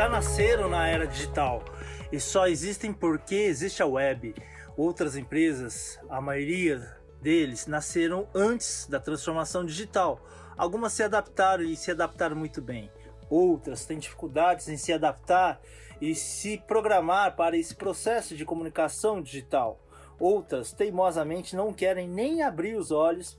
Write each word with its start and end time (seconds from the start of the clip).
já 0.00 0.08
nasceram 0.08 0.66
na 0.66 0.88
era 0.88 1.06
digital 1.06 1.62
e 2.10 2.18
só 2.18 2.46
existem 2.46 2.90
porque 2.90 3.34
existe 3.34 3.82
a 3.82 3.86
web. 3.86 4.34
Outras 4.74 5.14
empresas, 5.14 6.00
a 6.08 6.22
maioria 6.22 6.96
deles, 7.20 7.66
nasceram 7.66 8.26
antes 8.34 8.86
da 8.86 8.98
transformação 8.98 9.62
digital. 9.62 10.18
Algumas 10.56 10.94
se 10.94 11.02
adaptaram 11.02 11.64
e 11.64 11.76
se 11.76 11.90
adaptaram 11.90 12.34
muito 12.34 12.62
bem. 12.62 12.90
Outras 13.28 13.84
têm 13.84 13.98
dificuldades 13.98 14.68
em 14.68 14.78
se 14.78 14.90
adaptar 14.90 15.60
e 16.00 16.14
se 16.14 16.56
programar 16.56 17.36
para 17.36 17.54
esse 17.58 17.74
processo 17.74 18.34
de 18.34 18.46
comunicação 18.46 19.20
digital. 19.20 19.78
Outras 20.18 20.72
teimosamente 20.72 21.54
não 21.54 21.74
querem 21.74 22.08
nem 22.08 22.42
abrir 22.42 22.74
os 22.74 22.90
olhos 22.90 23.36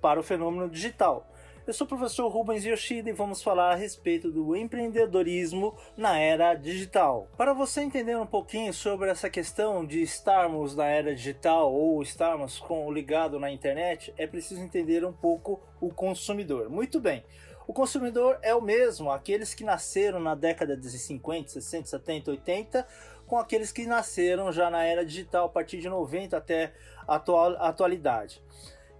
para 0.00 0.18
o 0.18 0.24
fenômeno 0.24 0.68
digital. 0.68 1.31
Eu 1.64 1.72
sou 1.72 1.84
o 1.84 1.88
professor 1.88 2.26
Rubens 2.26 2.64
Yoshida 2.64 3.08
e 3.08 3.12
vamos 3.12 3.40
falar 3.40 3.70
a 3.70 3.76
respeito 3.76 4.32
do 4.32 4.56
empreendedorismo 4.56 5.76
na 5.96 6.18
era 6.18 6.56
digital. 6.56 7.28
Para 7.36 7.52
você 7.52 7.82
entender 7.82 8.16
um 8.16 8.26
pouquinho 8.26 8.74
sobre 8.74 9.08
essa 9.08 9.30
questão 9.30 9.86
de 9.86 10.02
estarmos 10.02 10.74
na 10.74 10.86
era 10.86 11.14
digital 11.14 11.72
ou 11.72 12.02
estarmos 12.02 12.58
com 12.58 12.92
ligado 12.92 13.38
na 13.38 13.48
internet, 13.48 14.12
é 14.18 14.26
preciso 14.26 14.60
entender 14.60 15.04
um 15.04 15.12
pouco 15.12 15.62
o 15.80 15.94
consumidor. 15.94 16.68
Muito 16.68 16.98
bem. 16.98 17.24
O 17.64 17.72
consumidor 17.72 18.40
é 18.42 18.52
o 18.52 18.60
mesmo, 18.60 19.12
aqueles 19.12 19.54
que 19.54 19.62
nasceram 19.62 20.18
na 20.18 20.34
década 20.34 20.76
de 20.76 20.90
50, 20.90 21.48
60, 21.48 21.86
70, 21.86 22.30
80, 22.32 22.88
com 23.24 23.38
aqueles 23.38 23.70
que 23.70 23.86
nasceram 23.86 24.50
já 24.50 24.68
na 24.68 24.82
era 24.82 25.06
digital 25.06 25.46
a 25.46 25.48
partir 25.48 25.78
de 25.78 25.88
90 25.88 26.36
até 26.36 26.72
a 27.06 27.14
atual, 27.14 27.52
atualidade. 27.62 28.42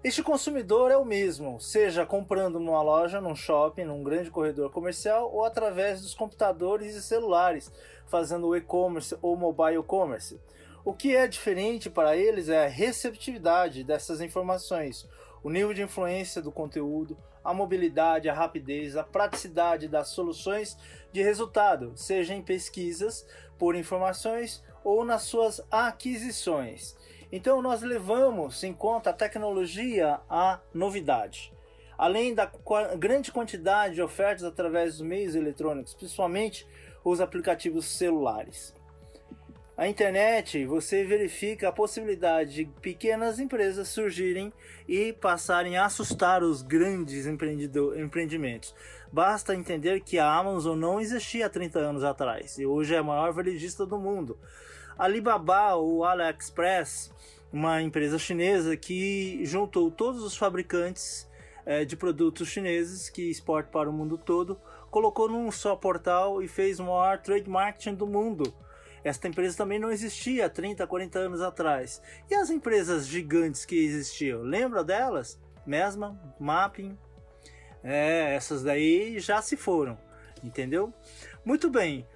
Este 0.05 0.20
consumidor 0.20 0.91
é 0.91 0.97
o 0.97 1.05
mesmo, 1.05 1.61
seja 1.61 2.05
comprando 2.05 2.59
numa 2.59 2.83
loja, 2.83 3.20
num 3.20 3.37
shopping, 3.37 3.84
num 3.84 4.02
grande 4.02 4.33
corredor 4.33 4.69
comercial 4.69 5.32
ou 5.32 5.45
através 5.45 6.02
dos 6.02 6.13
computadores 6.13 6.96
e 6.96 7.02
celulares, 7.02 7.71
fazendo 8.09 8.57
e-commerce 8.57 9.16
ou 9.23 9.37
mobile 9.37 9.80
commerce. 9.85 10.41
O 10.85 10.93
que 10.93 11.15
é 11.15 11.29
diferente 11.29 11.88
para 11.88 12.16
eles 12.16 12.49
é 12.49 12.65
a 12.65 12.68
receptividade 12.68 13.85
dessas 13.85 14.21
informações, 14.21 15.09
o 15.41 15.49
nível 15.49 15.73
de 15.73 15.82
influência 15.82 16.43
do 16.43 16.51
conteúdo, 16.51 17.16
a 17.45 17.54
mobilidade, 17.54 18.29
a 18.29 18.35
rapidez, 18.35 18.96
a 18.96 19.04
praticidade 19.04 19.87
das 19.87 20.09
soluções 20.09 20.76
de 21.13 21.23
resultado, 21.23 21.93
seja 21.95 22.35
em 22.35 22.43
pesquisas 22.43 23.24
por 23.57 23.76
informações 23.76 24.65
ou 24.82 25.04
nas 25.04 25.23
suas 25.23 25.60
aquisições. 25.71 26.96
Então 27.33 27.63
nós 27.63 27.80
levamos 27.80 28.63
em 28.63 28.75
conta 28.75 29.09
a 29.09 29.15
tecnologia 29.15 30.21
à 30.29 30.61
novidade. 30.75 31.51
Além 31.97 32.35
da 32.35 32.51
grande 32.99 33.33
quantidade 33.33 33.95
de 33.95 34.02
ofertas 34.02 34.45
através 34.45 34.99
dos 34.99 35.07
meios 35.07 35.35
eletrônicos, 35.35 35.95
principalmente 35.95 36.66
os 37.03 37.23
aplicativos 37.23 37.87
celulares. 37.87 38.75
A 39.75 39.88
internet, 39.88 40.66
você 40.66 41.03
verifica 41.03 41.69
a 41.69 41.73
possibilidade 41.73 42.55
de 42.55 42.65
pequenas 42.83 43.38
empresas 43.38 43.88
surgirem 43.88 44.53
e 44.87 45.15
passarem 45.15 45.79
a 45.79 45.87
assustar 45.87 46.43
os 46.43 46.60
grandes 46.60 47.27
empreendimentos. 47.27 48.75
Basta 49.10 49.55
entender 49.55 50.01
que 50.01 50.19
a 50.19 50.30
Amazon 50.30 50.79
não 50.79 51.01
existia 51.01 51.47
há 51.47 51.49
30 51.49 51.79
anos 51.79 52.05
atrás 52.05 52.59
e 52.59 52.66
hoje 52.66 52.95
é 52.95 52.99
a 52.99 53.03
maior 53.03 53.33
varejista 53.33 53.87
do 53.87 53.99
mundo. 53.99 54.38
Alibaba 54.98 55.74
ou 55.74 56.04
AliExpress, 56.04 57.12
uma 57.52 57.82
empresa 57.82 58.18
chinesa 58.18 58.76
que 58.76 59.45
juntou 59.45 59.90
todos 59.90 60.23
os 60.23 60.37
fabricantes 60.37 61.29
é, 61.65 61.85
de 61.85 61.96
produtos 61.96 62.48
chineses 62.48 63.09
que 63.09 63.30
exportam 63.30 63.70
para 63.73 63.90
o 63.90 63.93
mundo 63.93 64.19
todo, 64.19 64.59
colocou 64.91 65.28
num 65.28 65.50
só 65.50 65.76
portal 65.76 66.43
e 66.43 66.48
fez 66.48 66.78
o 66.81 66.84
maior 66.84 67.19
trade 67.19 67.48
marketing 67.48 67.94
do 67.94 68.06
mundo. 68.06 68.54
Esta 69.04 69.26
empresa 69.26 69.56
também 69.56 69.78
não 69.78 69.91
existia 69.91 70.47
há 70.47 70.50
30, 70.50 70.86
40 70.86 71.19
anos 71.19 71.41
atrás. 71.41 72.00
E 72.30 72.34
as 72.34 72.50
empresas 72.50 73.06
gigantes 73.06 73.64
que 73.64 73.76
existiam, 73.76 74.42
lembra 74.42 74.84
delas? 74.84 75.41
Mesma, 75.66 76.19
Mapping, 76.38 76.97
é, 77.82 78.34
essas 78.34 78.62
daí 78.62 79.19
já 79.19 79.42
se 79.42 79.56
foram, 79.56 79.98
entendeu? 80.42 80.92
Muito 81.44 81.69
bem, 81.69 82.06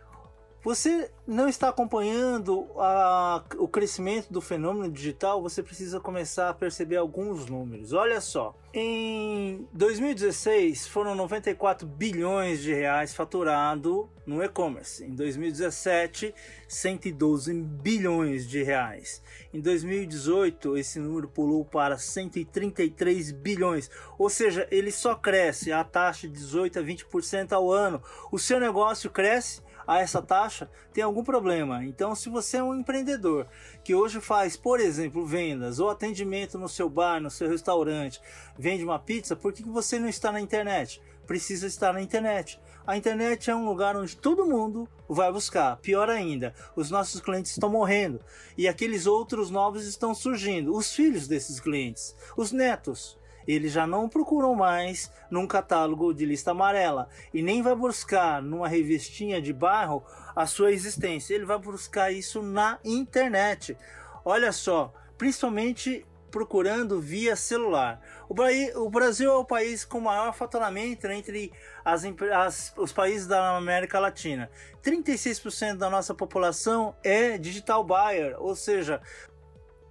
você 0.67 1.09
não 1.25 1.49
está 1.49 1.69
acompanhando 1.69 2.67
a, 2.77 3.41
o 3.57 3.69
crescimento 3.69 4.33
do 4.33 4.41
fenômeno 4.41 4.91
digital, 4.91 5.41
você 5.41 5.63
precisa 5.63 6.01
começar 6.01 6.49
a 6.49 6.55
perceber 6.55 6.97
alguns 6.97 7.47
números. 7.47 7.93
Olha 7.93 8.21
só, 8.21 8.53
em 8.75 9.65
2016 9.73 10.89
foram 10.89 11.15
94 11.15 11.87
bilhões 11.87 12.63
de 12.63 12.75
reais 12.75 13.15
faturado 13.15 14.11
no 14.27 14.43
e-commerce. 14.43 15.05
Em 15.05 15.15
2017, 15.15 16.35
112 16.67 17.55
bilhões 17.55 18.45
de 18.49 18.65
reais. 18.65 19.23
Em 19.55 19.61
2018, 19.61 20.77
esse 20.77 20.99
número 20.99 21.29
pulou 21.29 21.65
para 21.65 21.97
133 21.97 23.31
bilhões. 23.31 23.89
Ou 24.19 24.29
seja, 24.29 24.67
ele 24.73 24.91
só 24.91 25.15
cresce 25.15 25.71
a 25.71 25.85
taxa 25.85 26.27
de 26.27 26.35
18 26.35 26.81
a 26.81 26.83
20% 26.83 27.53
ao 27.53 27.71
ano. 27.71 28.03
O 28.33 28.39
seu 28.39 28.59
negócio 28.59 29.09
cresce 29.09 29.65
a 29.87 30.01
essa 30.01 30.21
taxa, 30.21 30.69
tem 30.93 31.05
algum 31.05 31.23
problema. 31.23 31.85
Então, 31.85 32.15
se 32.15 32.29
você 32.29 32.57
é 32.57 32.63
um 32.63 32.75
empreendedor 32.75 33.47
que 33.85 33.95
hoje 33.95 34.21
faz, 34.21 34.57
por 34.57 34.81
exemplo, 34.81 35.25
vendas 35.25 35.79
ou 35.79 35.89
atendimento 35.89 36.59
no 36.59 36.69
seu 36.69 36.89
bar, 36.89 37.21
no 37.21 37.31
seu 37.31 37.49
restaurante, 37.49 38.21
vende 38.59 38.85
uma 38.85 38.99
pizza, 38.99 39.37
por 39.37 39.53
que 39.53 39.63
você 39.63 39.99
não 39.99 40.09
está 40.09 40.33
na 40.33 40.41
internet? 40.41 41.01
Precisa 41.27 41.67
estar 41.67 41.93
na 41.93 42.01
internet. 42.01 42.61
A 42.87 42.97
internet 42.97 43.51
é 43.51 43.55
um 43.55 43.67
lugar 43.67 43.97
onde 43.97 44.17
todo 44.17 44.47
mundo 44.47 44.89
vai 45.09 45.33
buscar. 45.33 45.77
Pior 45.79 46.09
ainda, 46.09 46.55
os 46.77 46.89
nossos 46.89 47.21
clientes 47.21 47.51
estão 47.51 47.69
morrendo 47.69 48.21
e 48.57 48.69
aqueles 48.69 49.07
outros 49.07 49.51
novos 49.51 49.85
estão 49.87 50.15
surgindo. 50.15 50.73
Os 50.73 50.93
filhos 50.95 51.27
desses 51.27 51.59
clientes, 51.59 52.15
os 52.37 52.53
netos 52.53 53.19
ele 53.47 53.69
já 53.69 53.87
não 53.87 54.09
procuram 54.09 54.55
mais 54.55 55.11
num 55.31 55.47
catálogo 55.47 56.13
de 56.13 56.25
lista 56.25 56.51
amarela 56.51 57.09
e 57.33 57.43
nem 57.43 57.63
vai 57.63 57.75
buscar 57.75 58.43
numa 58.43 58.69
revistinha 58.69 59.41
de 59.41 59.53
bairro 59.53 60.05
a 60.35 60.47
sua 60.47 60.73
existência. 60.73 61.35
Ele 61.35 61.45
vai 61.45 61.59
buscar 61.59 62.11
isso 62.11 62.43
na 62.43 62.79
internet. 62.85 63.77
Olha 64.25 64.53
só, 64.53 64.93
principalmente 65.17 66.05
procurando 66.31 67.01
via 67.01 67.35
celular. 67.35 68.01
O 68.29 68.91
Brasil 68.91 69.31
é 69.31 69.37
o 69.37 69.45
país 69.45 69.85
com 69.85 70.01
maior 70.01 70.35
faturamento 70.35 71.07
entre 71.07 71.51
as, 71.85 72.05
as, 72.05 72.75
os 72.77 72.93
países 72.93 73.27
da 73.27 73.57
América 73.57 73.99
Latina. 73.99 74.51
36% 74.85 75.77
da 75.77 75.89
nossa 75.89 76.15
população 76.15 76.95
é 77.03 77.39
digital 77.39 77.83
buyer, 77.83 78.37
ou 78.39 78.55
seja, 78.55 79.01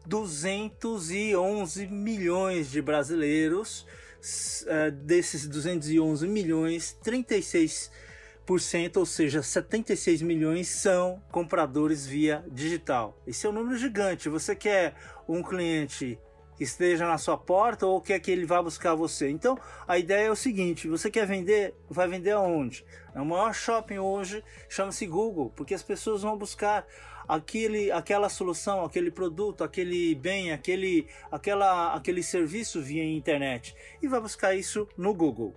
211 0.06 1.88
milhões 1.88 2.72
de 2.72 2.82
brasileiros. 2.82 3.86
Uh, 4.64 4.90
desses 5.04 5.48
211 5.48 6.28
milhões, 6.28 6.98
36%, 7.06 7.92
ou 8.98 9.06
seja, 9.06 9.44
76 9.44 10.24
milhões 10.24 10.68
são 10.68 11.22
compradores 11.32 12.08
via 12.08 12.44
digital. 12.52 13.22
Esse 13.28 13.46
é 13.46 13.50
um 13.50 13.54
número 13.54 13.78
gigante. 13.78 14.28
Você 14.28 14.56
quer 14.56 14.96
um 15.28 15.44
cliente 15.44 16.18
esteja 16.60 17.08
na 17.08 17.18
sua 17.18 17.38
porta 17.38 17.86
ou 17.86 18.02
quer 18.02 18.20
que 18.20 18.32
ele 18.32 18.46
vá 18.46 18.62
buscar 18.62 18.96
você. 18.96 19.30
Então, 19.30 19.58
a 19.88 19.98
ideia 19.98 20.28
é 20.28 20.32
o 20.32 20.36
seguinte: 20.36 20.88
você 20.88 21.10
quer 21.10 21.26
vender, 21.26 21.74
vai 21.90 22.08
vender 22.08 22.32
aonde? 22.32 22.86
É 23.14 23.22
o 23.22 23.26
maior 23.26 23.54
shopping 23.54 23.98
hoje 23.98 24.44
chama-se 24.70 25.06
Google, 25.08 25.52
porque 25.56 25.74
as 25.74 25.84
pessoas 25.84 26.22
vão 26.22 26.38
buscar 26.38 26.86
aquele, 27.28 27.92
aquela 27.92 28.30
solução, 28.30 28.84
aquele 28.84 29.12
produto, 29.12 29.64
aquele 29.64 30.16
bem, 30.16 30.52
aquele, 30.52 31.08
aquela, 31.32 31.94
aquele 31.94 32.24
serviço 32.24 32.82
via 32.82 33.04
internet 33.04 33.76
e 34.02 34.08
vai 34.08 34.20
buscar 34.20 34.56
isso 34.56 34.88
no 34.98 35.14
Google. 35.14 35.56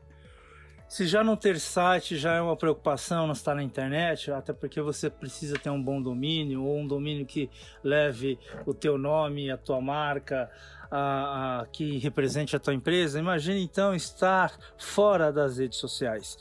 Se 0.89 1.07
já 1.07 1.23
não 1.23 1.37
ter 1.37 1.61
site 1.61 2.17
já 2.17 2.37
é 2.37 2.41
uma 2.41 2.57
preocupação 2.57 3.27
não 3.27 3.35
estar 3.35 3.55
na 3.55 3.63
internet, 3.63 4.31
até 4.31 4.55
porque 4.55 4.81
você 4.81 5.11
precisa 5.11 5.59
ter 5.59 5.69
um 5.69 5.83
bom 5.83 6.01
domínio 6.01 6.65
ou 6.65 6.79
um 6.79 6.87
domínio 6.87 7.27
que 7.27 7.51
leve 7.85 8.39
o 8.65 8.73
teu 8.73 8.97
nome, 8.97 9.51
a 9.51 9.59
tua 9.59 9.83
marca, 9.83 10.51
a, 10.91 11.61
a, 11.61 11.67
que 11.67 11.99
represente 11.99 12.57
a 12.57 12.59
tua 12.59 12.75
empresa. 12.75 13.19
Imagine 13.19 13.63
então 13.63 13.95
estar 13.95 14.53
fora 14.77 15.33
das 15.33 15.59
redes 15.59 15.79
sociais. 15.79 16.39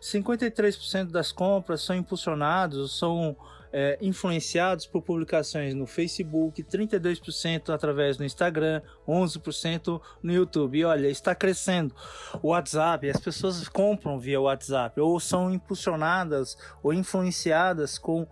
53% 0.00 1.10
das 1.10 1.32
compras 1.32 1.82
são 1.82 1.96
impulsionados, 1.96 2.98
são 2.98 3.36
é, 3.72 3.98
influenciados 4.00 4.86
por 4.86 5.02
publicações 5.02 5.74
no 5.74 5.86
Facebook, 5.86 6.62
32% 6.62 7.72
através 7.72 8.16
do 8.16 8.24
Instagram, 8.24 8.82
11% 9.06 10.00
no 10.22 10.32
YouTube. 10.32 10.78
E 10.78 10.84
olha, 10.84 11.08
está 11.08 11.34
crescendo. 11.34 11.94
O 12.42 12.48
WhatsApp, 12.48 13.08
as 13.08 13.20
pessoas 13.20 13.68
compram 13.68 14.18
via 14.18 14.40
WhatsApp 14.40 15.00
ou 15.00 15.20
são 15.20 15.52
impulsionadas 15.52 16.56
ou 16.82 16.92
influenciadas 16.92 17.98
com 17.98 18.26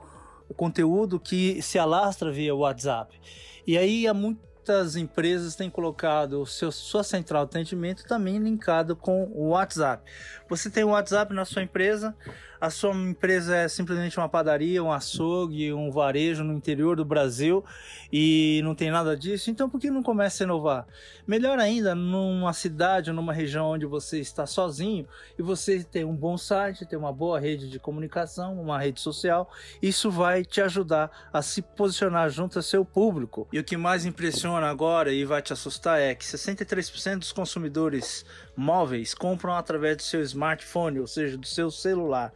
conteúdo 0.56 1.20
que 1.20 1.60
se 1.60 1.78
alastra 1.78 2.32
via 2.32 2.54
WhatsApp. 2.54 3.20
E 3.66 3.76
aí 3.76 4.06
há 4.06 4.14
muito 4.14 4.47
muitas 4.68 4.96
empresas 4.96 5.56
têm 5.56 5.70
colocado 5.70 6.44
seu, 6.44 6.70
sua 6.70 7.02
central 7.02 7.46
de 7.46 7.52
atendimento 7.52 8.04
também 8.04 8.38
linkado 8.38 8.94
com 8.94 9.24
o 9.34 9.48
WhatsApp. 9.48 10.02
Você 10.46 10.68
tem 10.68 10.84
o 10.84 10.88
WhatsApp 10.88 11.32
na 11.32 11.46
sua 11.46 11.62
empresa, 11.62 12.14
a 12.60 12.70
sua 12.70 12.94
empresa 12.94 13.56
é 13.56 13.68
simplesmente 13.68 14.18
uma 14.18 14.28
padaria, 14.28 14.82
um 14.82 14.92
açougue, 14.92 15.72
um 15.72 15.90
varejo 15.90 16.42
no 16.42 16.52
interior 16.52 16.96
do 16.96 17.04
Brasil 17.04 17.64
e 18.12 18.60
não 18.64 18.74
tem 18.74 18.90
nada 18.90 19.16
disso, 19.16 19.50
então 19.50 19.68
por 19.68 19.80
que 19.80 19.90
não 19.90 20.02
começa 20.02 20.42
a 20.42 20.46
inovar? 20.46 20.86
Melhor 21.26 21.58
ainda, 21.58 21.94
numa 21.94 22.52
cidade, 22.52 23.12
numa 23.12 23.32
região 23.32 23.66
onde 23.66 23.86
você 23.86 24.18
está 24.18 24.46
sozinho 24.46 25.06
e 25.38 25.42
você 25.42 25.84
tem 25.84 26.04
um 26.04 26.14
bom 26.14 26.38
site, 26.38 26.86
tem 26.86 26.98
uma 26.98 27.12
boa 27.12 27.38
rede 27.38 27.68
de 27.68 27.78
comunicação, 27.78 28.60
uma 28.60 28.78
rede 28.78 29.00
social, 29.00 29.50
isso 29.82 30.10
vai 30.10 30.44
te 30.44 30.60
ajudar 30.60 31.10
a 31.32 31.42
se 31.42 31.60
posicionar 31.62 32.30
junto 32.30 32.58
ao 32.58 32.62
seu 32.62 32.84
público. 32.84 33.46
E 33.52 33.58
o 33.58 33.64
que 33.64 33.76
mais 33.76 34.04
impressiona 34.04 34.68
agora 34.68 35.12
e 35.12 35.24
vai 35.24 35.42
te 35.42 35.52
assustar 35.52 36.00
é 36.00 36.14
que 36.14 36.24
63% 36.24 37.18
dos 37.18 37.32
consumidores 37.32 38.24
móveis 38.56 39.14
compram 39.14 39.54
através 39.54 39.96
do 39.96 40.02
seu 40.02 40.22
smartphone, 40.22 40.98
ou 40.98 41.06
seja, 41.06 41.36
do 41.36 41.46
seu 41.46 41.70
celular. 41.70 42.32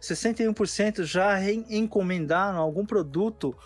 61% 0.00 1.04
já 1.04 1.38
encomendaram 1.50 2.58
algum 2.58 2.84
produto 2.84 3.56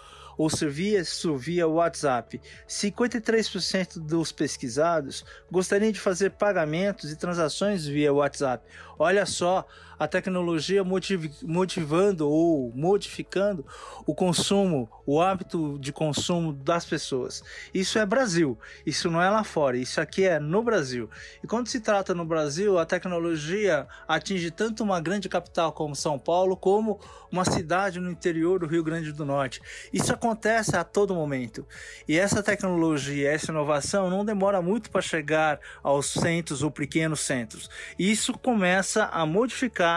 ou 0.41 0.49
serviço 0.49 1.37
via 1.37 1.69
WhatsApp. 1.69 2.41
53% 2.67 3.99
dos 3.99 4.33
pesquisados 4.33 5.23
gostariam 5.51 5.93
de 5.93 6.01
fazer 6.01 6.31
pagamentos 6.31 7.13
e 7.13 7.17
transações 7.17 7.87
via 7.87 8.13
WhatsApp. 8.13 8.65
Olha 8.99 9.27
só 9.27 9.67
a 10.01 10.09
tecnologia 10.09 10.83
motiv 10.83 11.31
motivando 11.43 12.27
ou 12.27 12.73
modificando 12.75 13.67
o 14.07 14.15
consumo, 14.15 14.89
o 15.05 15.21
hábito 15.21 15.79
de 15.79 15.93
consumo 15.93 16.55
das 16.55 16.87
pessoas. 16.87 17.45
Isso 17.75 17.99
é 17.99 18.07
Brasil, 18.07 18.59
isso 18.87 19.11
não 19.11 19.21
é 19.21 19.29
lá 19.29 19.45
fora, 19.45 19.77
isso 19.77 20.01
aqui 20.01 20.25
é 20.25 20.41
no 20.41 20.63
Brasil. 20.63 21.11
E 21.45 21.47
quando 21.47 21.69
se 21.69 21.81
trata 21.81 22.15
no 22.15 22.25
Brasil, 22.25 22.79
a 22.79 22.87
tecnologia 22.87 23.87
atinge 24.09 24.51
tanto 24.51 24.83
uma 24.83 25.03
grande 25.03 25.29
capital 25.29 25.71
como 25.71 25.95
São 25.95 26.19
Paulo, 26.19 26.57
como 26.57 26.99
uma 27.31 27.45
cidade 27.45 28.01
no 28.01 28.11
interior 28.11 28.59
do 28.59 28.67
Rio 28.67 28.83
Grande 28.83 29.13
do 29.13 29.27
Norte. 29.27 29.61
Isso 29.93 30.13
acontece 30.15 30.77
a 30.77 30.83
todo 30.83 31.15
momento. 31.15 31.67
E 32.09 32.19
essa 32.19 32.43
tecnologia, 32.43 33.31
essa 33.31 33.53
inovação 33.53 34.09
não 34.09 34.25
demora 34.25 34.63
muito 34.63 34.91
para 34.91 35.03
chegar 35.03 35.61
aos 35.83 36.07
centros 36.07 36.63
ou 36.63 36.71
pequenos 36.71 37.21
centros. 37.21 37.69
Isso 37.99 38.33
começa 38.33 39.05
a 39.05 39.27
modificar 39.27 39.90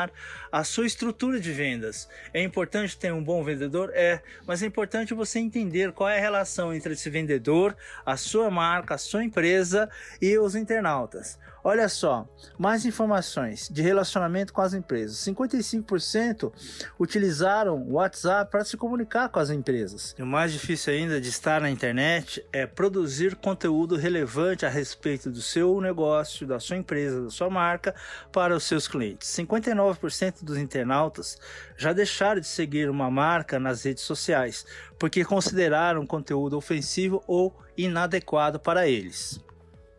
a 0.52 0.64
sua 0.64 0.86
estrutura 0.86 1.40
de 1.40 1.52
vendas. 1.52 2.08
É 2.34 2.42
importante 2.42 2.98
ter 2.98 3.12
um 3.12 3.24
bom 3.24 3.44
vendedor? 3.44 3.92
É, 3.94 4.22
mas 4.48 4.62
é 4.62 4.66
importante 4.66 5.14
você 5.14 5.40
entender 5.40 5.92
qual 5.92 6.10
é 6.10 6.18
a 6.18 6.22
relação 6.22 6.74
entre 6.74 6.94
esse 6.94 7.10
vendedor, 7.10 7.76
a 8.06 8.18
sua 8.18 8.50
marca, 8.50 8.96
a 8.96 8.98
sua 8.98 9.24
empresa 9.24 9.90
e 10.22 10.38
os 10.38 10.56
internautas. 10.56 11.38
Olha 11.66 11.88
só, 11.88 12.28
mais 12.60 12.86
informações 12.86 13.70
de 13.70 13.82
relacionamento 13.82 14.52
com 14.52 14.60
as 14.60 14.74
empresas. 14.74 15.16
55% 15.20 16.52
utilizaram 17.00 17.78
o 17.78 17.94
WhatsApp 17.94 18.52
para 18.52 18.66
se 18.66 18.76
comunicar 18.76 19.30
com 19.30 19.40
as 19.40 19.50
empresas. 19.50 20.14
E 20.20 20.22
o 20.22 20.26
mais 20.26 20.52
difícil 20.52 20.92
ainda 20.92 21.22
de 21.22 21.30
estar 21.30 21.62
na 21.62 21.70
internet 21.70 22.46
é 22.52 22.68
produzir 22.68 23.38
conteúdo 23.38 23.96
relevante 23.96 24.66
a 24.66 24.70
respeito 24.70 25.30
do 25.30 25.42
seu 25.42 25.80
negócio, 25.80 26.46
da 26.46 26.60
sua 26.60 26.76
empresa, 26.76 27.24
da 27.24 27.30
sua 27.30 27.50
marca 27.50 27.96
para 28.30 28.54
os 28.54 28.66
seus 28.66 28.86
clientes. 28.86 29.30
59% 29.30 30.44
dos 30.44 30.58
internautas 30.58 31.38
já 31.78 31.94
deixaram 31.94 32.42
de 32.42 32.48
seguir 32.48 32.90
uma 32.90 33.10
marca 33.10 33.58
nas 33.58 33.84
redes 33.84 34.04
sociais 34.04 34.66
porque 35.00 35.24
consideraram 35.24 36.06
conteúdo 36.06 36.58
ofensivo 36.58 37.24
ou 37.26 37.56
inadequado 37.78 38.60
para 38.60 38.86
eles. 38.86 39.42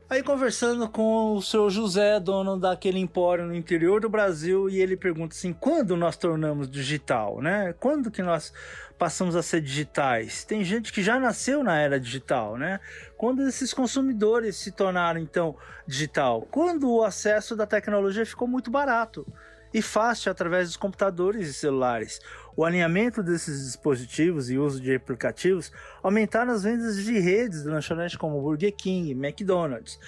Aí 0.09 0.23
conversando 0.23 0.87
com 0.87 1.35
o 1.35 1.41
seu 1.41 1.71
José, 1.71 2.21
dono 2.21 2.59
daquele 2.59 2.99
empório 2.99 3.47
no 3.47 3.55
interior 3.55 4.03
do 4.03 4.09
Brasil, 4.09 4.69
e 4.69 4.79
ele 4.79 4.99
pergunta 4.99 5.35
assim: 5.35 5.53
quando 5.53 5.97
nós 5.97 6.15
tornamos 6.15 6.71
digital, 6.71 7.41
né? 7.41 7.75
Quando 7.81 8.11
que 8.11 8.23
nós 8.23 8.53
passamos 8.99 9.35
a 9.35 9.43
ser 9.43 9.63
digitais? 9.63 10.45
Tem 10.45 10.63
gente 10.63 10.93
que 10.93 11.03
já 11.03 11.19
nasceu 11.19 11.65
na 11.65 11.79
era 11.79 11.99
digital, 11.99 12.59
né? 12.59 12.81
Quando 13.17 13.49
esses 13.49 13.73
consumidores 13.73 14.57
se 14.57 14.73
tornaram 14.73 15.19
então 15.19 15.57
digital? 15.87 16.47
Quando 16.51 16.91
o 16.93 17.03
acesso 17.03 17.57
da 17.57 17.67
tecnologia 17.67 18.27
ficou 18.27 18.47
muito 18.47 18.71
barato 18.71 19.27
e 19.75 19.83
fácil 19.83 20.31
através 20.31 20.69
dos 20.69 20.77
computadores 20.77 21.49
e 21.49 21.53
celulares. 21.53 22.21
O 22.57 22.65
alinhamento 22.65 23.23
desses 23.23 23.65
dispositivos 23.65 24.49
e 24.49 24.59
uso 24.59 24.81
de 24.81 24.95
aplicativos 24.95 25.73
aumentaram 26.03 26.53
as 26.53 26.63
vendas 26.63 27.03
de 27.03 27.19
redes 27.19 27.63
de 27.63 27.69
lanchonete 27.69 28.17
como 28.17 28.41
Burger 28.41 28.73
King, 28.73 29.13
McDonald's 29.15 29.99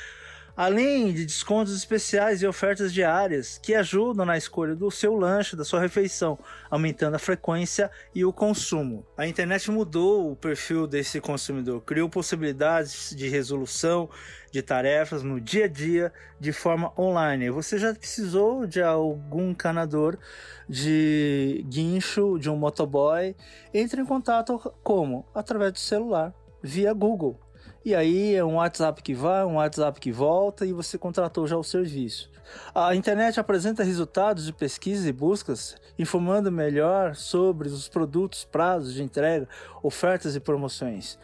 além 0.57 1.13
de 1.13 1.27
descontos 1.27 1.77
especiais 1.77 2.41
e 2.41 2.47
ofertas 2.47 2.93
diárias 2.93 3.61
que 3.63 3.75
ajudam 3.75 4.25
na 4.25 4.39
escolha 4.39 4.75
do 4.75 4.91
seu 4.91 5.15
lanche, 5.15 5.55
da 5.55 5.65
sua 5.65 5.81
refeição, 5.81 6.39
aumentando 6.71 7.17
a 7.17 7.19
frequência 7.19 7.91
e 8.15 8.25
o 8.25 8.33
consumo. 8.33 9.05
A 9.17 9.27
internet 9.27 9.71
mudou 9.71 10.33
o 10.33 10.37
perfil 10.37 10.87
desse 10.87 11.21
consumidor, 11.21 11.83
criou 11.83 12.09
possibilidades 12.09 13.15
de 13.15 13.29
resolução 13.29 14.09
de 14.51 14.63
tarefas 14.63 15.23
no 15.23 15.39
dia 15.39 15.67
a 15.67 15.69
dia 15.69 16.13
de 16.41 16.53
forma 16.53 16.91
online. 16.99 17.51
Você 17.51 17.79
já 17.79 17.95
precisou 17.95 18.67
de 18.67 18.81
algum 18.81 19.53
canador 19.53 20.19
de 20.67 21.63
guincho, 21.69 22.39
de 22.39 22.49
um 22.49 22.57
motoboy? 22.57 23.37
Entre 23.75 24.01
em 24.01 24.07
contato 24.07 24.59
como? 24.83 25.27
Através 25.35 25.73
do 25.73 25.79
celular, 25.79 26.33
via 26.63 26.95
Google. 26.95 27.46
E 27.87 27.95
aí 27.95 28.35
é 28.35 28.45
um 28.45 28.57
WhatsApp 28.57 29.01
que 29.01 29.15
vai, 29.15 29.45
um 29.45 29.55
WhatsApp 29.55 30.01
que 30.01 30.11
volta 30.11 30.67
e 30.67 30.73
você 30.73 30.99
contratou 30.99 31.47
já 31.47 31.57
o 31.57 31.63
serviço. 31.63 32.29
A 32.75 32.97
internet 32.97 33.39
apresenta 33.39 33.85
resultados 33.85 34.45
de 34.45 34.53
pesquisas 34.53 35.07
e 35.07 35.13
buscas, 35.13 35.77
informando 35.97 36.51
melhor 36.51 37.15
sobre 37.15 37.69
os 37.69 37.89
produtos, 37.89 38.45
prazos 38.45 38.93
de 38.93 39.05
entrega, 39.05 39.49
ofertas 39.85 40.35
e 40.35 40.41
promoções. 40.41 41.17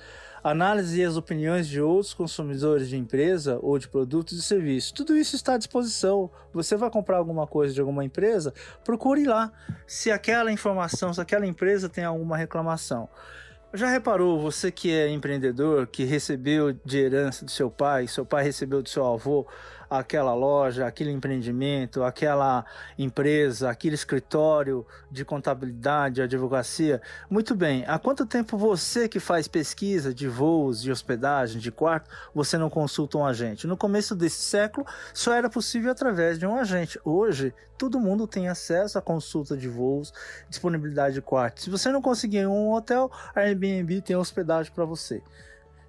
Análise 0.44 1.00
e 1.00 1.04
as 1.04 1.16
opiniões 1.16 1.66
de 1.66 1.80
outros 1.80 2.14
consumidores 2.14 2.88
de 2.88 2.96
empresa 2.96 3.58
ou 3.60 3.76
de 3.76 3.88
produtos 3.88 4.38
e 4.38 4.42
serviços. 4.42 4.92
Tudo 4.92 5.16
isso 5.16 5.34
está 5.34 5.54
à 5.54 5.58
disposição. 5.58 6.30
Você 6.54 6.76
vai 6.76 6.90
comprar 6.90 7.16
alguma 7.16 7.44
coisa 7.44 7.74
de 7.74 7.80
alguma 7.80 8.04
empresa? 8.04 8.54
Procure 8.84 9.24
lá 9.24 9.50
se 9.84 10.12
aquela 10.12 10.52
informação, 10.52 11.12
se 11.12 11.20
aquela 11.20 11.44
empresa 11.44 11.88
tem 11.88 12.04
alguma 12.04 12.36
reclamação. 12.36 13.08
Já 13.74 13.88
reparou, 13.88 14.38
você 14.38 14.70
que 14.70 14.92
é 14.92 15.08
empreendedor, 15.08 15.86
que 15.86 16.04
recebeu 16.04 16.74
de 16.84 16.98
herança 16.98 17.42
do 17.42 17.50
seu 17.50 17.70
pai, 17.70 18.06
seu 18.06 18.24
pai 18.26 18.44
recebeu 18.44 18.82
do 18.82 18.88
seu 18.88 19.06
avô, 19.06 19.46
aquela 19.98 20.34
loja, 20.34 20.86
aquele 20.86 21.10
empreendimento, 21.10 22.02
aquela 22.02 22.64
empresa, 22.98 23.70
aquele 23.70 23.94
escritório 23.94 24.86
de 25.10 25.24
contabilidade, 25.24 26.22
advocacia. 26.22 27.00
Muito 27.28 27.54
bem, 27.54 27.84
há 27.86 27.98
quanto 27.98 28.24
tempo 28.24 28.56
você 28.56 29.08
que 29.08 29.20
faz 29.20 29.46
pesquisa 29.46 30.14
de 30.14 30.26
voos, 30.28 30.80
de 30.80 30.90
hospedagem, 30.90 31.60
de 31.60 31.70
quarto, 31.70 32.08
você 32.34 32.56
não 32.56 32.70
consulta 32.70 33.18
um 33.18 33.26
agente? 33.26 33.66
No 33.66 33.76
começo 33.76 34.14
desse 34.14 34.42
século, 34.42 34.86
só 35.12 35.34
era 35.34 35.50
possível 35.50 35.92
através 35.92 36.38
de 36.38 36.46
um 36.46 36.56
agente. 36.56 36.98
Hoje, 37.04 37.54
todo 37.76 38.00
mundo 38.00 38.26
tem 38.26 38.48
acesso 38.48 38.98
à 38.98 39.02
consulta 39.02 39.56
de 39.56 39.68
voos, 39.68 40.12
disponibilidade 40.48 41.14
de 41.14 41.22
quarto. 41.22 41.60
Se 41.60 41.68
você 41.68 41.90
não 41.90 42.00
conseguir 42.00 42.46
um 42.46 42.72
hotel, 42.72 43.10
a 43.34 43.40
Airbnb 43.40 44.00
tem 44.00 44.16
hospedagem 44.16 44.72
para 44.72 44.84
você. 44.84 45.22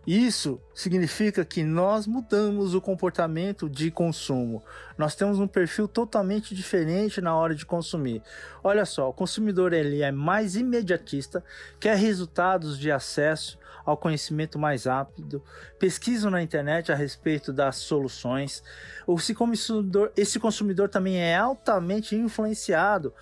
Isso 0.06 0.60
significa 0.74 1.46
que 1.46 1.64
nós 1.64 2.06
mudamos 2.06 2.76
o 2.76 2.82
comportamento 2.82 3.70
de 3.70 3.90
consumo. 3.90 4.62
Nós 4.98 5.16
temos 5.16 5.40
um 5.40 5.48
perfil 5.48 5.88
totalmente 5.88 6.54
diferente 6.54 7.22
na 7.22 7.34
hora 7.34 7.56
de 7.56 7.66
consumir. 7.66 8.22
Olha 8.62 8.86
só, 8.86 9.10
o 9.10 9.14
consumidor 9.14 9.72
ele 9.72 10.02
é 10.02 10.12
mais 10.12 10.58
imediatista, 10.58 11.42
quer 11.80 11.96
resultados 11.96 12.78
de 12.78 12.92
acesso 12.92 13.58
ao 13.86 13.98
conhecimento 13.98 14.60
mais 14.60 14.86
rápido, 14.86 15.42
pesquisa 15.80 16.30
na 16.30 16.42
internet 16.42 16.92
a 16.92 16.96
respeito 16.96 17.54
das 17.54 17.78
soluções. 17.78 18.62
Esse 19.08 19.34
consumidor, 19.34 20.12
esse 20.18 20.38
consumidor 20.38 20.90
também 20.90 21.18
é 21.18 21.36
altamente 21.36 22.16
influenciado 22.16 23.14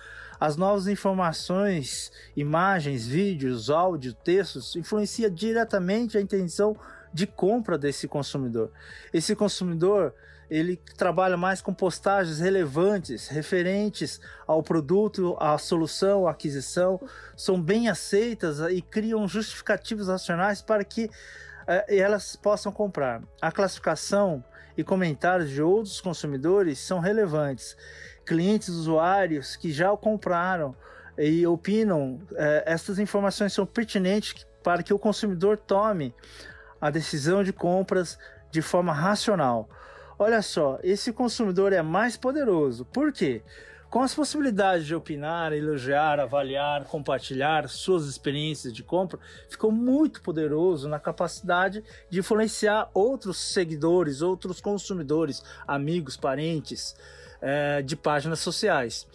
as 0.42 0.56
novas 0.56 0.88
informações, 0.88 2.10
imagens, 2.36 3.06
vídeos, 3.06 3.70
áudio, 3.70 4.12
textos 4.12 4.74
influencia 4.74 5.30
diretamente 5.30 6.18
a 6.18 6.20
intenção 6.20 6.76
de 7.14 7.28
compra 7.28 7.78
desse 7.78 8.08
consumidor. 8.08 8.72
Esse 9.14 9.36
consumidor 9.36 10.12
ele 10.50 10.76
trabalha 10.96 11.36
mais 11.36 11.62
com 11.62 11.72
postagens 11.72 12.40
relevantes, 12.40 13.28
referentes 13.28 14.20
ao 14.44 14.64
produto, 14.64 15.36
à 15.38 15.56
solução, 15.58 16.26
à 16.26 16.32
aquisição, 16.32 17.00
são 17.36 17.62
bem 17.62 17.88
aceitas 17.88 18.58
e 18.68 18.82
criam 18.82 19.28
justificativos 19.28 20.08
racionais 20.08 20.60
para 20.60 20.82
que 20.82 21.08
eh, 21.68 21.98
elas 21.98 22.34
possam 22.34 22.72
comprar. 22.72 23.22
A 23.40 23.52
classificação 23.52 24.44
e 24.76 24.82
comentários 24.82 25.50
de 25.50 25.62
outros 25.62 26.00
consumidores 26.00 26.80
são 26.80 26.98
relevantes 26.98 27.76
clientes, 28.24 28.68
usuários 28.68 29.56
que 29.56 29.72
já 29.72 29.90
o 29.92 29.96
compraram 29.96 30.74
e 31.18 31.46
opinam, 31.46 32.20
é, 32.34 32.64
essas 32.66 32.98
informações 32.98 33.52
são 33.52 33.66
pertinentes 33.66 34.46
para 34.62 34.82
que 34.82 34.94
o 34.94 34.98
consumidor 34.98 35.58
tome 35.58 36.14
a 36.80 36.90
decisão 36.90 37.44
de 37.44 37.52
compras 37.52 38.18
de 38.50 38.62
forma 38.62 38.92
racional. 38.92 39.68
Olha 40.18 40.42
só, 40.42 40.78
esse 40.82 41.12
consumidor 41.12 41.72
é 41.72 41.82
mais 41.82 42.16
poderoso. 42.16 42.84
Por 42.84 43.12
quê? 43.12 43.42
Com 43.90 44.00
as 44.00 44.14
possibilidades 44.14 44.86
de 44.86 44.94
opinar, 44.94 45.52
elogiar, 45.52 46.18
avaliar, 46.18 46.84
compartilhar 46.84 47.68
suas 47.68 48.06
experiências 48.06 48.72
de 48.72 48.82
compra, 48.82 49.18
ficou 49.50 49.70
muito 49.70 50.22
poderoso 50.22 50.88
na 50.88 50.98
capacidade 50.98 51.84
de 52.08 52.20
influenciar 52.20 52.88
outros 52.94 53.36
seguidores, 53.36 54.22
outros 54.22 54.62
consumidores, 54.62 55.44
amigos, 55.66 56.16
parentes 56.16 56.96
é, 57.42 57.82
de 57.82 57.96
páginas 57.96 58.40
sociais. 58.40 59.06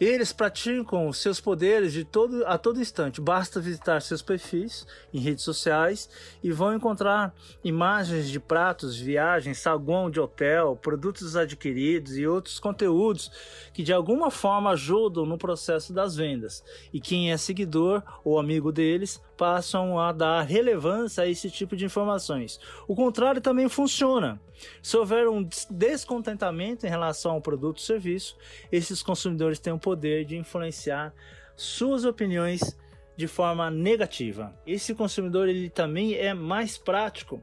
Eles 0.00 0.32
praticam 0.32 1.12
seus 1.12 1.40
poderes 1.40 1.92
de 1.92 2.04
todo, 2.04 2.46
a 2.46 2.56
todo 2.56 2.80
instante. 2.80 3.20
Basta 3.20 3.60
visitar 3.60 4.00
seus 4.00 4.22
perfis 4.22 4.86
em 5.12 5.18
redes 5.18 5.42
sociais 5.42 6.08
e 6.40 6.52
vão 6.52 6.72
encontrar 6.72 7.34
imagens 7.64 8.28
de 8.28 8.38
pratos, 8.38 8.96
viagens, 8.96 9.58
saguão 9.58 10.08
de 10.08 10.20
hotel, 10.20 10.78
produtos 10.80 11.34
adquiridos 11.34 12.16
e 12.16 12.24
outros 12.24 12.60
conteúdos 12.60 13.28
que 13.72 13.82
de 13.82 13.92
alguma 13.92 14.30
forma 14.30 14.70
ajudam 14.70 15.26
no 15.26 15.36
processo 15.36 15.92
das 15.92 16.14
vendas. 16.14 16.62
E 16.92 17.00
quem 17.00 17.32
é 17.32 17.36
seguidor 17.36 18.00
ou 18.22 18.38
amigo 18.38 18.70
deles 18.70 19.20
passam 19.38 19.98
a 19.98 20.10
dar 20.12 20.42
relevância 20.42 21.22
a 21.22 21.26
esse 21.28 21.48
tipo 21.48 21.76
de 21.76 21.84
informações. 21.84 22.58
O 22.88 22.94
contrário 22.94 23.40
também 23.40 23.68
funciona. 23.68 24.38
Se 24.82 24.96
houver 24.96 25.28
um 25.28 25.48
descontentamento 25.70 26.84
em 26.84 26.90
relação 26.90 27.32
ao 27.32 27.40
produto 27.40 27.78
ou 27.78 27.82
serviço, 27.82 28.36
esses 28.70 29.00
consumidores 29.00 29.60
têm 29.60 29.72
o 29.72 29.78
poder 29.78 30.24
de 30.24 30.36
influenciar 30.36 31.14
suas 31.56 32.04
opiniões 32.04 32.76
de 33.16 33.28
forma 33.28 33.70
negativa. 33.70 34.52
Esse 34.66 34.94
consumidor 34.94 35.48
ele 35.48 35.70
também 35.70 36.14
é 36.14 36.34
mais 36.34 36.76
prático. 36.76 37.42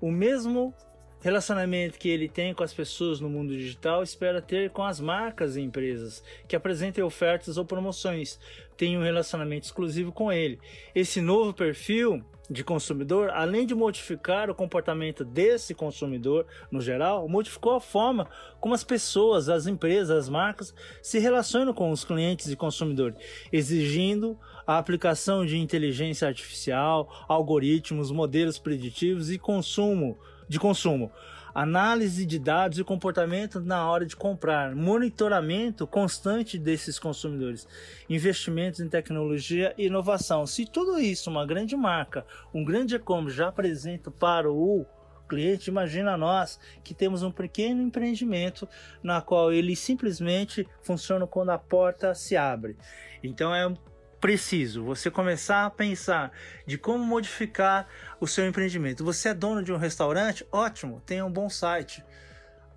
O 0.00 0.10
mesmo 0.10 0.74
relacionamento 1.24 1.98
que 1.98 2.10
ele 2.10 2.28
tem 2.28 2.52
com 2.52 2.62
as 2.62 2.74
pessoas 2.74 3.18
no 3.18 3.30
mundo 3.30 3.56
digital, 3.56 4.02
espera 4.02 4.42
ter 4.42 4.68
com 4.68 4.84
as 4.84 5.00
marcas 5.00 5.56
e 5.56 5.62
empresas 5.62 6.22
que 6.46 6.54
apresentem 6.54 7.02
ofertas 7.02 7.56
ou 7.56 7.64
promoções, 7.64 8.38
tem 8.76 8.98
um 8.98 9.02
relacionamento 9.02 9.66
exclusivo 9.66 10.12
com 10.12 10.32
ele. 10.32 10.58
Esse 10.94 11.20
novo 11.20 11.52
perfil 11.52 12.24
de 12.48 12.62
consumidor, 12.62 13.30
além 13.30 13.66
de 13.66 13.74
modificar 13.74 14.50
o 14.50 14.54
comportamento 14.54 15.24
desse 15.24 15.74
consumidor 15.74 16.46
no 16.70 16.80
geral, 16.80 17.28
modificou 17.28 17.74
a 17.74 17.80
forma 17.80 18.28
como 18.60 18.74
as 18.74 18.84
pessoas, 18.84 19.48
as 19.48 19.66
empresas, 19.66 20.10
as 20.10 20.28
marcas 20.28 20.74
se 21.00 21.18
relacionam 21.18 21.72
com 21.72 21.90
os 21.90 22.04
clientes 22.04 22.50
e 22.50 22.56
consumidores, 22.56 23.18
exigindo 23.52 24.38
a 24.66 24.78
aplicação 24.78 25.44
de 25.44 25.58
inteligência 25.58 26.28
artificial, 26.28 27.08
algoritmos, 27.28 28.10
modelos 28.10 28.58
preditivos 28.58 29.30
e 29.30 29.38
consumo 29.38 30.18
de 30.48 30.58
consumo, 30.58 31.10
análise 31.54 32.26
de 32.26 32.38
dados 32.38 32.78
e 32.78 32.84
comportamento 32.84 33.60
na 33.60 33.88
hora 33.88 34.04
de 34.04 34.16
comprar, 34.16 34.74
monitoramento 34.74 35.86
constante 35.86 36.58
desses 36.58 36.98
consumidores, 36.98 37.68
investimentos 38.10 38.80
em 38.80 38.88
tecnologia 38.88 39.72
e 39.78 39.86
inovação. 39.86 40.46
Se 40.46 40.66
tudo 40.66 40.98
isso 40.98 41.30
uma 41.30 41.46
grande 41.46 41.76
marca, 41.76 42.26
um 42.52 42.64
grande 42.64 42.96
e-commerce 42.96 43.36
já 43.36 43.48
apresenta 43.48 44.10
para 44.10 44.50
o 44.50 44.84
cliente, 45.28 45.70
imagina 45.70 46.16
nós 46.16 46.58
que 46.82 46.92
temos 46.92 47.22
um 47.22 47.30
pequeno 47.30 47.80
empreendimento 47.82 48.68
na 49.02 49.22
qual 49.22 49.52
ele 49.52 49.74
simplesmente 49.74 50.68
funciona 50.82 51.26
quando 51.26 51.50
a 51.50 51.58
porta 51.58 52.14
se 52.14 52.36
abre. 52.36 52.76
Então 53.22 53.54
é 53.54 53.72
preciso 54.24 54.82
você 54.82 55.10
começar 55.10 55.66
a 55.66 55.70
pensar 55.70 56.32
de 56.66 56.78
como 56.78 57.04
modificar 57.04 57.86
o 58.18 58.26
seu 58.26 58.46
empreendimento. 58.46 59.04
Você 59.04 59.28
é 59.28 59.34
dono 59.34 59.62
de 59.62 59.70
um 59.70 59.76
restaurante? 59.76 60.46
Ótimo, 60.50 61.02
tenha 61.04 61.26
um 61.26 61.30
bom 61.30 61.50
site. 61.50 62.02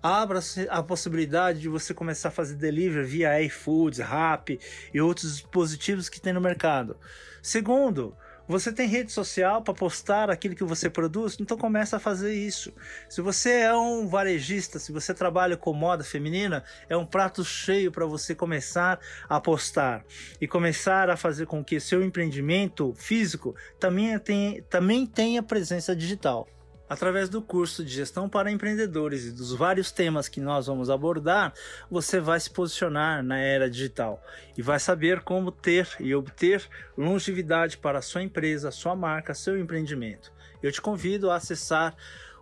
Abra 0.02 0.40
a 0.68 0.82
possibilidade 0.82 1.58
de 1.58 1.68
você 1.70 1.94
começar 1.94 2.28
a 2.28 2.32
fazer 2.32 2.56
delivery 2.56 3.06
via 3.06 3.40
iFoods, 3.40 3.98
Rappi 3.98 4.60
e 4.92 5.00
outros 5.00 5.36
dispositivos 5.36 6.10
que 6.10 6.20
tem 6.20 6.34
no 6.34 6.40
mercado. 6.42 6.98
Segundo, 7.40 8.14
você 8.48 8.72
tem 8.72 8.88
rede 8.88 9.12
social 9.12 9.60
para 9.62 9.74
postar 9.74 10.30
aquilo 10.30 10.54
que 10.54 10.64
você 10.64 10.88
produz? 10.88 11.36
Então 11.38 11.56
começa 11.56 11.98
a 11.98 12.00
fazer 12.00 12.34
isso. 12.34 12.72
Se 13.08 13.20
você 13.20 13.60
é 13.60 13.76
um 13.76 14.08
varejista, 14.08 14.78
se 14.78 14.90
você 14.90 15.12
trabalha 15.12 15.56
com 15.56 15.72
moda 15.74 16.02
feminina, 16.02 16.64
é 16.88 16.96
um 16.96 17.04
prato 17.04 17.44
cheio 17.44 17.92
para 17.92 18.06
você 18.06 18.34
começar 18.34 18.98
a 19.28 19.38
postar 19.38 20.02
e 20.40 20.48
começar 20.48 21.10
a 21.10 21.16
fazer 21.16 21.46
com 21.46 21.62
que 21.62 21.78
seu 21.78 22.02
empreendimento 22.02 22.94
físico 22.96 23.54
também 23.78 24.18
tenha, 24.18 24.62
também 24.62 25.06
tenha 25.06 25.42
presença 25.42 25.94
digital. 25.94 26.48
Através 26.88 27.28
do 27.28 27.42
curso 27.42 27.84
de 27.84 27.92
gestão 27.92 28.28
para 28.28 28.50
empreendedores 28.50 29.26
e 29.26 29.32
dos 29.32 29.52
vários 29.52 29.92
temas 29.92 30.28
que 30.28 30.40
nós 30.40 30.66
vamos 30.66 30.88
abordar, 30.88 31.52
você 31.90 32.18
vai 32.18 32.40
se 32.40 32.50
posicionar 32.50 33.22
na 33.22 33.38
era 33.38 33.68
digital 33.68 34.22
e 34.56 34.62
vai 34.62 34.80
saber 34.80 35.20
como 35.20 35.52
ter 35.52 35.86
e 36.00 36.14
obter 36.14 36.66
longevidade 36.96 37.76
para 37.76 37.98
a 37.98 38.02
sua 38.02 38.22
empresa, 38.22 38.70
sua 38.70 38.96
marca, 38.96 39.34
seu 39.34 39.58
empreendimento. 39.58 40.32
Eu 40.62 40.72
te 40.72 40.80
convido 40.80 41.30
a 41.30 41.36
acessar 41.36 41.94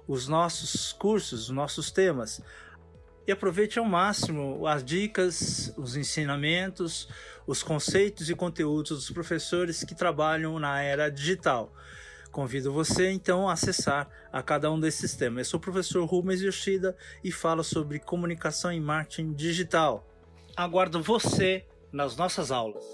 os 0.07 0.29
nossos 0.29 0.93
cursos, 0.93 1.45
os 1.45 1.51
nossos 1.51 1.91
temas 1.91 2.41
e 3.27 3.33
aproveite 3.33 3.79
ao 3.79 3.85
máximo 3.85 4.67
as 4.67 4.85
dicas, 4.85 5.75
os 5.77 5.97
ensinamentos, 5.97 7.09
os 7.47 7.63
conceitos 7.63 8.31
e 8.31 8.35
conteúdos 8.37 8.91
dos 8.91 9.11
professores 9.11 9.83
que 9.83 9.95
trabalham 9.95 10.59
na 10.61 10.81
era 10.81 11.11
digital. 11.11 11.73
Convido 12.37 12.71
você 12.71 13.11
então 13.13 13.49
a 13.49 13.55
acessar 13.55 14.11
a 14.31 14.43
cada 14.43 14.71
um 14.71 14.79
desses 14.79 15.15
temas. 15.15 15.47
Eu 15.47 15.51
sou 15.53 15.59
o 15.59 15.63
professor 15.63 16.05
Rubens 16.05 16.43
Yoshida 16.43 16.95
e 17.25 17.33
falo 17.33 17.65
sobre 17.65 17.99
comunicação 17.99 18.71
e 18.71 18.79
marketing 18.79 19.33
digital. 19.33 20.07
Aguardo 20.55 21.03
você 21.03 21.65
nas 21.91 22.15
nossas 22.15 22.51
aulas. 22.53 22.85